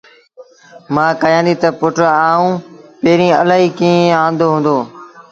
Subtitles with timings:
[0.93, 1.95] مآ ڪهيآݩديٚ تا پُٽ
[2.27, 2.61] آئوݩ
[3.01, 4.77] پيريٚݩ اَلهيٚ ڪيٚݩ آݩدو هُݩدو